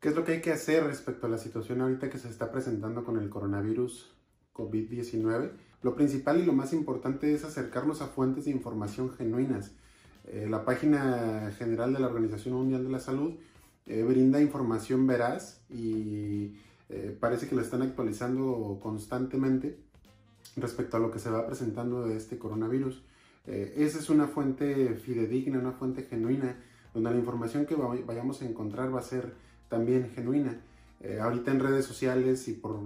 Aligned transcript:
¿Qué 0.00 0.08
es 0.08 0.16
lo 0.16 0.24
que 0.24 0.32
hay 0.32 0.40
que 0.40 0.50
hacer 0.50 0.84
respecto 0.84 1.26
a 1.26 1.30
la 1.30 1.36
situación 1.36 1.82
ahorita 1.82 2.08
que 2.08 2.16
se 2.16 2.28
está 2.28 2.50
presentando 2.50 3.04
con 3.04 3.18
el 3.18 3.28
coronavirus 3.28 4.10
COVID-19? 4.54 5.50
Lo 5.82 5.94
principal 5.94 6.40
y 6.40 6.46
lo 6.46 6.54
más 6.54 6.72
importante 6.72 7.34
es 7.34 7.44
acercarnos 7.44 8.00
a 8.00 8.06
fuentes 8.06 8.46
de 8.46 8.50
información 8.50 9.10
genuinas. 9.10 9.72
Eh, 10.24 10.46
la 10.48 10.64
página 10.64 11.52
general 11.58 11.92
de 11.92 11.98
la 11.98 12.06
Organización 12.06 12.54
Mundial 12.54 12.84
de 12.84 12.90
la 12.90 12.98
Salud 12.98 13.34
eh, 13.84 14.02
brinda 14.02 14.40
información 14.40 15.06
veraz 15.06 15.60
y 15.68 16.56
eh, 16.88 17.14
parece 17.20 17.46
que 17.46 17.54
la 17.54 17.60
están 17.60 17.82
actualizando 17.82 18.78
constantemente 18.82 19.80
respecto 20.56 20.96
a 20.96 21.00
lo 21.00 21.10
que 21.10 21.18
se 21.18 21.28
va 21.28 21.46
presentando 21.46 22.06
de 22.06 22.16
este 22.16 22.38
coronavirus. 22.38 23.02
esa 23.44 23.98
es 23.98 24.08
una 24.08 24.28
fuente 24.28 24.94
fidedigna, 24.94 25.58
una 25.58 25.72
fuente 25.72 26.04
genuina, 26.04 26.56
donde 26.94 27.10
la 27.10 27.16
información 27.16 27.66
que 27.66 27.74
vayamos 27.74 28.40
a 28.40 28.46
encontrar 28.46 28.94
va 28.94 29.00
a 29.00 29.02
ser 29.02 29.49
también 29.70 30.10
genuina. 30.14 30.60
ahorita 31.22 31.50
en 31.50 31.60
redes 31.60 31.86
sociales 31.86 32.46
y 32.48 32.52
por 32.52 32.78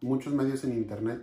muchos 0.00 0.32
medios 0.32 0.64
en 0.64 0.72
internet 0.72 1.20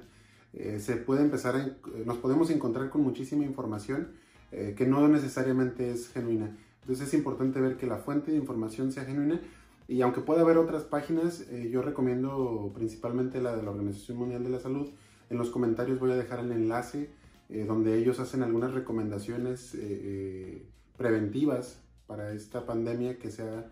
se 0.78 0.98
puede 0.98 1.22
empezar 1.22 1.56
a, 1.56 1.76
nos 2.06 2.18
podemos 2.18 2.52
encontrar 2.52 2.92
con 2.92 3.02
muchísima 3.02 3.44
información 3.44 4.10
que 4.52 4.86
no 4.86 5.08
necesariamente 5.08 5.92
es 5.92 6.10
genuina. 6.10 6.56
Entonces 6.82 7.08
es 7.08 7.14
importante 7.16 7.60
ver 7.60 7.78
que 7.78 7.88
la 7.88 7.98
fuente 7.98 8.30
de 8.30 8.38
información 8.38 8.92
sea 8.92 9.06
genuina 9.06 9.42
y 9.88 10.02
aunque 10.02 10.22
pueda 10.22 10.42
haber 10.42 10.58
otras 10.58 10.84
páginas, 10.84 11.42
eh, 11.50 11.70
yo 11.72 11.82
recomiendo 11.82 12.72
principalmente 12.74 13.42
la 13.42 13.56
de 13.56 13.64
la 13.64 13.72
Organización 13.72 14.18
Mundial 14.18 14.44
de 14.44 14.50
la 14.50 14.60
Salud. 14.60 14.90
En 15.30 15.38
los 15.38 15.50
comentarios 15.50 16.00
voy 16.00 16.12
a 16.12 16.16
dejar 16.16 16.40
el 16.40 16.52
enlace 16.52 17.10
eh, 17.50 17.66
donde 17.66 17.98
ellos 17.98 18.20
hacen 18.20 18.44
algunas 18.44 18.74
recomendaciones 18.74 19.76
eh, 19.76 20.66
preventivas 20.98 21.80
para 22.08 22.34
esta 22.34 22.66
pandemia 22.66 23.18
que 23.18 23.30
se 23.32 23.44
ha 23.44 23.66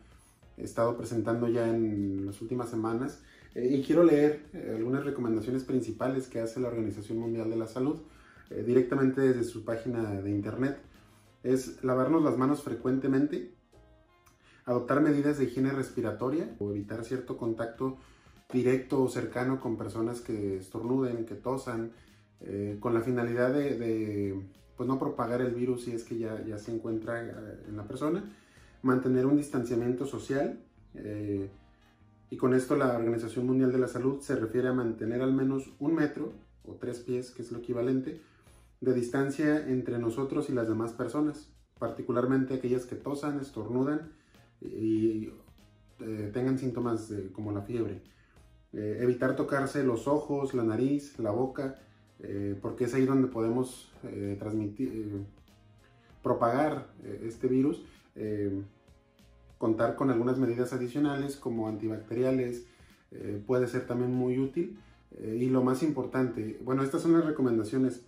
estado 0.63 0.97
presentando 0.97 1.47
ya 1.47 1.67
en 1.67 2.25
las 2.25 2.41
últimas 2.41 2.69
semanas. 2.69 3.21
y 3.53 3.81
quiero 3.83 4.03
leer 4.03 4.45
algunas 4.73 5.03
recomendaciones 5.03 5.63
principales 5.65 6.27
que 6.27 6.39
hace 6.39 6.59
la 6.61 6.69
Organización 6.69 7.17
Mundial 7.17 7.49
de 7.49 7.57
la 7.57 7.67
Salud 7.67 7.99
directamente 8.65 9.21
desde 9.21 9.43
su 9.43 9.65
página 9.65 10.21
de 10.21 10.29
internet 10.29 10.77
es 11.43 11.83
lavarnos 11.83 12.23
las 12.23 12.37
manos 12.37 12.61
frecuentemente, 12.61 13.53
adoptar 14.65 15.01
medidas 15.01 15.37
de 15.37 15.45
higiene 15.45 15.71
respiratoria 15.71 16.55
o 16.59 16.71
evitar 16.71 17.03
cierto 17.03 17.37
contacto 17.37 17.97
directo 18.51 19.01
o 19.01 19.09
cercano 19.09 19.59
con 19.59 19.77
personas 19.77 20.21
que 20.21 20.57
estornuden, 20.57 21.25
que 21.25 21.35
tosan, 21.35 21.91
eh, 22.41 22.77
con 22.79 22.93
la 22.93 23.01
finalidad 23.01 23.53
de, 23.53 24.39
pues 24.75 24.87
no 24.87 24.99
propagar 24.99 25.41
el 25.41 25.53
virus 25.53 25.85
si 25.85 25.91
es 25.91 26.03
que 26.03 26.17
ya, 26.17 26.43
ya 26.45 26.57
se 26.57 26.73
encuentra 26.73 27.23
eh, 27.23 27.31
en 27.69 27.77
la 27.77 27.87
persona, 27.87 28.23
mantener 28.81 29.25
un 29.25 29.37
distanciamiento 29.37 30.05
social, 30.05 30.59
eh, 30.95 31.49
y 32.29 32.37
con 32.37 32.53
esto 32.53 32.75
la 32.75 32.95
Organización 32.95 33.45
Mundial 33.45 33.71
de 33.71 33.77
la 33.77 33.87
Salud 33.87 34.21
se 34.21 34.35
refiere 34.35 34.69
a 34.69 34.73
mantener 34.73 35.21
al 35.21 35.33
menos 35.33 35.69
un 35.79 35.95
metro 35.95 36.33
o 36.65 36.75
tres 36.75 36.99
pies, 36.99 37.31
que 37.31 37.41
es 37.41 37.51
lo 37.51 37.59
equivalente, 37.59 38.21
de 38.79 38.93
distancia 38.93 39.67
entre 39.67 39.99
nosotros 39.99 40.49
y 40.49 40.53
las 40.53 40.67
demás 40.67 40.93
personas, 40.93 41.49
particularmente 41.77 42.53
aquellas 42.53 42.85
que 42.85 42.95
tosan, 42.95 43.39
estornudan 43.39 44.13
y 44.61 45.31
eh, 45.99 46.31
tengan 46.33 46.57
síntomas 46.57 47.11
como 47.33 47.51
la 47.51 47.61
fiebre. 47.61 48.01
Eh, 48.73 48.99
evitar 49.01 49.35
tocarse 49.35 49.83
los 49.83 50.07
ojos, 50.07 50.53
la 50.53 50.63
nariz, 50.63 51.19
la 51.19 51.31
boca, 51.31 51.79
porque 52.61 52.83
es 52.83 52.93
ahí 52.93 53.07
donde 53.07 53.27
podemos 53.27 53.91
transmitir, 54.37 55.25
propagar 56.21 56.85
este 57.23 57.47
virus. 57.47 57.81
Contar 59.57 59.95
con 59.95 60.09
algunas 60.09 60.37
medidas 60.37 60.73
adicionales 60.73 61.35
como 61.35 61.67
antibacteriales 61.67 62.65
puede 63.45 63.67
ser 63.67 63.87
también 63.87 64.13
muy 64.13 64.39
útil. 64.39 64.77
y 65.21 65.49
lo 65.49 65.63
más 65.63 65.83
importante, 65.83 66.59
bueno, 66.63 66.83
estas 66.83 67.01
son 67.01 67.13
las 67.13 67.25
recomendaciones 67.25 68.01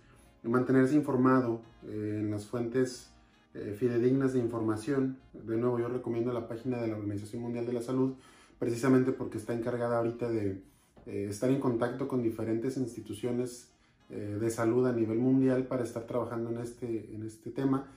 mantenerse 0.48 0.94
informado 0.94 1.62
eh, 1.86 2.20
en 2.20 2.30
las 2.30 2.46
fuentes 2.46 3.10
eh, 3.54 3.74
fidedignas 3.78 4.32
de 4.32 4.40
información. 4.40 5.18
De 5.32 5.56
nuevo, 5.56 5.78
yo 5.78 5.88
recomiendo 5.88 6.32
la 6.32 6.48
página 6.48 6.80
de 6.80 6.88
la 6.88 6.96
Organización 6.96 7.42
Mundial 7.42 7.66
de 7.66 7.72
la 7.72 7.82
Salud, 7.82 8.14
precisamente 8.58 9.12
porque 9.12 9.38
está 9.38 9.54
encargada 9.54 9.98
ahorita 9.98 10.28
de 10.28 10.62
eh, 11.06 11.26
estar 11.28 11.50
en 11.50 11.60
contacto 11.60 12.08
con 12.08 12.22
diferentes 12.22 12.76
instituciones 12.76 13.70
de 14.10 14.50
salud 14.50 14.86
a 14.86 14.92
nivel 14.92 15.18
mundial 15.18 15.66
para 15.66 15.82
estar 15.82 16.06
trabajando 16.06 16.50
en 16.50 16.58
este, 16.58 17.14
en 17.14 17.22
este 17.24 17.50
tema. 17.50 17.90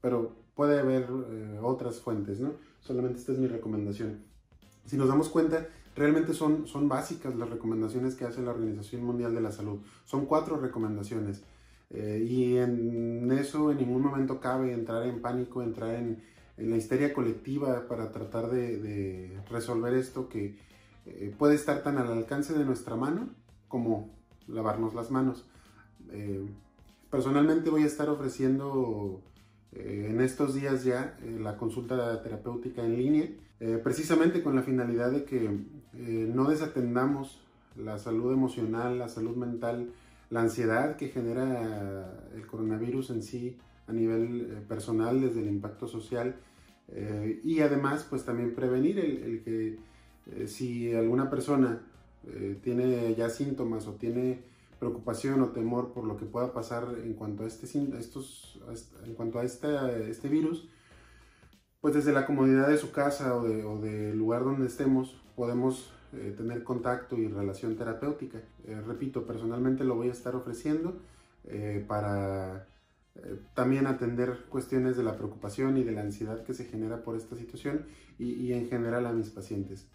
pero 0.00 0.36
puede 0.62 0.80
haber 0.80 1.08
otras 1.62 2.00
fuentes, 2.00 2.40
¿no? 2.40 2.52
Solamente 2.80 3.18
esta 3.18 3.32
es 3.32 3.38
mi 3.38 3.48
recomendación. 3.48 4.20
Si 4.86 4.96
nos 4.96 5.08
damos 5.08 5.28
cuenta, 5.28 5.66
Realmente 5.94 6.32
son, 6.32 6.66
son 6.66 6.88
básicas 6.88 7.34
las 7.36 7.50
recomendaciones 7.50 8.14
que 8.14 8.24
hace 8.24 8.40
la 8.40 8.52
Organización 8.52 9.04
Mundial 9.04 9.34
de 9.34 9.42
la 9.42 9.52
Salud. 9.52 9.80
Son 10.06 10.24
cuatro 10.24 10.56
recomendaciones. 10.56 11.42
Eh, 11.90 12.26
y 12.26 12.56
en 12.56 13.30
eso 13.32 13.70
en 13.70 13.78
ningún 13.78 14.00
momento 14.00 14.40
cabe 14.40 14.72
entrar 14.72 15.06
en 15.06 15.20
pánico, 15.20 15.62
entrar 15.62 15.94
en, 15.94 16.22
la 16.56 16.76
histeria 16.76 17.12
colectiva 17.12 17.88
para 17.88 18.12
tratar 18.12 18.48
de, 18.50 19.38
resolver 19.50 19.94
esto 19.94 20.28
que 20.28 20.56
eh, 21.06 21.34
puede 21.36 21.56
estar 21.56 21.82
tan 21.82 21.98
al 21.98 22.12
alcance 22.12 22.52
de 22.52 22.64
nuestra 22.64 22.94
mano 22.94 23.28
como 23.68 24.10
lavarnos 24.46 24.94
las 24.94 25.10
manos. 25.10 25.44
Eh, 26.10 26.46
personalmente 27.10 27.68
voy 27.68 27.82
a 27.82 27.86
estar 27.86 28.08
ofreciendo 28.08 29.20
en 29.74 30.20
estos 30.20 30.54
días 30.54 30.84
ya 30.84 31.18
la 31.40 31.56
consulta 31.56 32.22
terapéutica 32.22 32.84
en 32.84 32.96
línea, 32.96 33.28
precisamente 33.82 34.42
con 34.42 34.54
la 34.54 34.62
finalidad 34.62 35.10
de 35.10 35.24
que 35.24 35.48
eh, 35.94 36.30
no 36.32 36.48
desatendamos 36.48 37.38
la 37.76 37.98
salud 37.98 38.32
emocional, 38.32 38.98
la 38.98 39.08
salud 39.08 39.36
mental, 39.36 39.90
la 40.30 40.40
ansiedad 40.40 40.96
que 40.96 41.08
genera 41.08 42.28
el 42.34 42.46
coronavirus 42.46 43.10
en 43.10 43.22
sí 43.22 43.58
a 43.86 43.92
nivel 43.92 44.40
eh, 44.40 44.60
personal 44.66 45.20
desde 45.20 45.40
el 45.40 45.48
impacto 45.48 45.86
social 45.86 46.36
eh, 46.88 47.40
y 47.44 47.60
además 47.60 48.06
pues 48.08 48.24
también 48.24 48.54
prevenir 48.54 48.98
el, 48.98 49.42
que 49.42 49.78
si 50.46 50.94
alguna 50.94 51.28
persona 51.28 51.80
tiene 52.62 53.12
ya 53.16 53.28
síntomas 53.28 53.88
o 53.88 53.94
tiene 53.94 54.38
preocupación 54.82 55.40
o 55.42 55.50
temor 55.50 55.92
por 55.92 56.02
lo 56.02 56.16
que 56.16 56.26
pueda 56.26 56.52
pasar 56.52 56.88
en 57.04 57.14
cuanto 57.14 57.44
a 57.44 57.46
este, 57.46 57.66
estos, 57.96 58.60
en 59.04 59.14
cuanto 59.14 59.38
a 59.38 59.44
este 59.44 60.28
virus, 60.28 60.68
pues 61.80 61.94
desde 61.94 62.10
la 62.10 62.26
comodidad 62.26 62.66
de 62.66 62.76
su 62.76 62.90
casa 62.90 63.36
o, 63.36 63.44
del 63.78 64.18
lugar 64.18 64.42
donde 64.42 64.66
estemos 64.66 65.16
podemos 65.36 65.92
eh, 66.12 66.34
tener 66.36 66.64
contacto 66.64 67.16
y 67.16 67.28
relación 67.28 67.76
terapéutica. 67.76 68.38
Eh, 68.64 68.80
repito, 68.84 69.24
personalmente 69.24 69.84
lo 69.84 69.94
voy 69.94 70.08
a 70.08 70.12
estar 70.12 70.34
ofreciendo 70.34 71.00
eh, 71.44 71.84
para 71.86 72.66
también 73.54 73.86
atender 73.86 74.46
cuestiones 74.48 74.96
de 74.96 75.04
la 75.04 75.16
preocupación 75.16 75.76
y 75.76 75.84
de 75.84 75.92
la 75.92 76.00
ansiedad 76.00 76.42
que 76.42 76.54
se 76.54 76.64
genera 76.64 77.04
por 77.04 77.14
esta 77.14 77.36
situación 77.36 77.84
y, 78.18 78.52
en 78.52 78.68
general 78.68 79.06
a 79.06 79.12
mis 79.12 79.28
pacientes. 79.28 79.86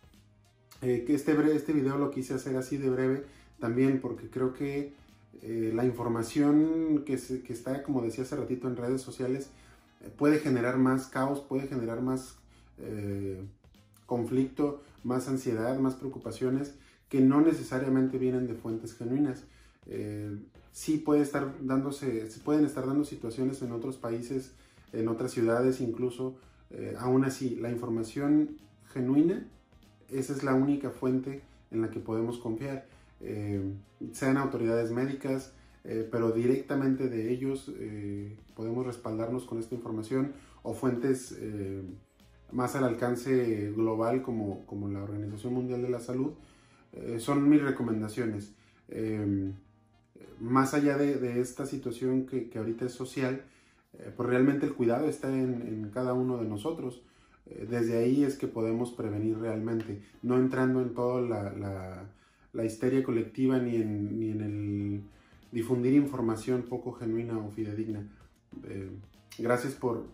que 0.79 1.15
este, 1.15 1.33
este 1.55 1.73
video 1.73 1.97
lo 1.97 2.11
quise 2.11 2.35
hacer 2.35 2.55
así 2.55 2.77
de 2.77 2.91
breve 2.91 3.25
también 3.59 3.99
porque 4.01 4.29
creo 4.29 4.53
que 4.53 4.93
la 5.41 5.85
información 5.85 7.03
que, 7.05 7.15
que 7.15 7.53
está, 7.53 7.83
como 7.83 8.01
decía 8.01 8.23
hace 8.23 8.35
ratito, 8.35 8.67
en 8.67 8.75
redes 8.75 9.01
sociales, 9.01 9.49
puede 10.17 10.39
generar 10.39 10.77
más 10.77 11.07
caos, 11.07 11.41
puede 11.41 11.67
generar 11.67 12.01
más 12.01 12.37
eh, 12.79 13.43
conflicto, 14.05 14.81
más 15.03 15.27
ansiedad, 15.27 15.77
más 15.79 15.95
preocupaciones 15.95 16.75
que 17.09 17.21
no 17.21 17.41
necesariamente 17.41 18.17
vienen 18.17 18.47
de 18.47 18.53
fuentes 18.53 18.95
genuinas. 18.95 19.43
Eh, 19.85 20.37
sí 20.71 20.97
puede 20.97 21.21
estar 21.21 21.53
dándose, 21.61 22.27
pueden 22.43 22.65
estar 22.65 22.85
dando 22.85 23.05
situaciones 23.05 23.61
en 23.61 23.71
otros 23.71 23.97
países, 23.97 24.53
en 24.93 25.07
otras 25.07 25.31
ciudades 25.31 25.81
incluso. 25.81 26.35
Eh, 26.69 26.95
aún 26.99 27.23
así, 27.23 27.55
la 27.55 27.71
información 27.71 28.57
genuina, 28.93 29.45
esa 30.09 30.33
es 30.33 30.43
la 30.43 30.53
única 30.53 30.89
fuente 30.89 31.41
en 31.71 31.81
la 31.81 31.89
que 31.89 31.99
podemos 31.99 32.37
confiar. 32.37 32.85
Sean 34.11 34.37
autoridades 34.37 34.91
médicas, 34.91 35.53
eh, 35.89 36.05
pero 36.11 36.31
directamente 36.31 37.07
de 37.07 37.31
ellos 37.31 37.71
eh, 37.79 38.37
podemos 38.55 38.85
respaldarnos 38.85 39.45
con 39.45 39.57
esta 39.57 39.73
información 39.73 40.33
o 40.61 40.73
fuentes 40.73 41.37
eh, 41.39 41.81
más 42.51 42.75
al 42.75 42.83
alcance 42.83 43.71
global 43.71 44.21
como, 44.21 44.65
como, 44.65 44.89
la 44.89 45.01
Organización 45.01 45.53
Mundial 45.53 45.81
de 45.81 45.89
la 45.89 45.99
Salud. 46.01 46.33
son 47.19 47.49
mis 47.49 47.61
recomendaciones. 47.61 48.53
más 50.39 50.73
allá 50.73 50.97
de, 50.97 51.15
de, 51.15 51.39
esta 51.41 51.65
situación 51.65 52.25
que, 52.25 52.49
que 52.49 52.57
ahorita 52.57 52.85
es 52.85 52.93
social, 52.93 53.43
pues 54.15 54.29
realmente 54.29 54.65
el 54.65 54.73
cuidado 54.73 55.07
está 55.07 55.29
en, 55.29 55.61
en 55.61 55.89
cada 55.89 56.13
uno 56.13 56.37
de 56.37 56.47
nosotros. 56.47 57.03
desde 57.45 57.97
ahí 57.97 58.23
es 58.23 58.37
que 58.37 58.47
podemos 58.47 58.91
prevenir 58.91 59.37
realmente, 59.39 60.01
no 60.21 60.37
entrando 60.37 60.81
en 60.81 60.93
toda 60.93 61.21
la, 61.21 61.53
la, 61.53 62.09
la 62.53 62.65
histeria 62.65 63.03
colectiva 63.03 63.59
ni 63.59 63.75
en, 63.75 64.19
ni 64.19 64.31
en 64.31 64.41
el 64.41 65.01
difundir 65.51 65.93
información 65.93 66.63
poco 66.63 66.93
genuina 66.93 67.37
o 67.37 67.49
fidedigna. 67.49 68.07
Eh, 68.63 68.89
gracias 69.37 69.73
por, 69.73 70.05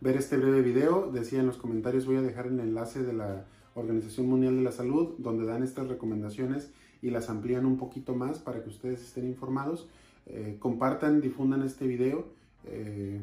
ver 0.00 0.16
este 0.16 0.36
breve 0.36 0.62
video. 0.62 1.10
Decía 1.10 1.40
en 1.40 1.46
los 1.46 1.56
comentarios, 1.56 2.06
voy 2.06 2.16
a 2.16 2.22
dejar 2.22 2.46
el 2.46 2.60
enlace 2.60 3.02
de 3.02 3.12
la 3.12 3.46
Organización 3.74 4.28
Mundial 4.28 4.56
de 4.56 4.62
la 4.62 4.72
Salud, 4.72 5.14
donde 5.18 5.46
dan 5.46 5.62
estas 5.62 5.88
recomendaciones 5.88 6.70
y 7.02 7.10
las 7.10 7.28
amplían 7.28 7.66
un 7.66 7.76
poquito 7.76 8.14
más 8.14 8.38
para 8.38 8.62
que 8.62 8.68
ustedes 8.68 9.02
estén 9.02 9.26
informados. 9.26 9.88
Eh, 10.26 10.56
compartan, 10.58 11.20
difundan 11.20 11.62
este 11.62 11.86
video. 11.86 12.26
Eh, 12.66 13.20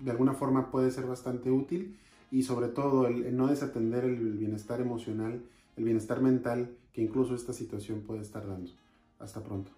de 0.00 0.10
alguna 0.10 0.32
forma 0.32 0.70
puede 0.70 0.90
ser 0.90 1.06
bastante 1.06 1.50
útil 1.50 1.98
y 2.30 2.42
sobre 2.44 2.68
todo 2.68 3.06
el, 3.08 3.36
no 3.36 3.48
desatender 3.48 4.04
el 4.04 4.36
bienestar 4.38 4.80
emocional, 4.80 5.42
el 5.78 5.84
bienestar 5.84 6.20
mental 6.20 6.76
que 6.92 7.02
incluso 7.02 7.34
esta 7.34 7.52
situación 7.52 8.02
puede 8.02 8.20
estar 8.20 8.46
dando. 8.46 8.72
Hasta 9.20 9.42
pronto. 9.42 9.70